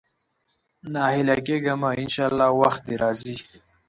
[0.93, 3.37] ناهيلی کېږه مه، ان شاءالله وخت دې راځي.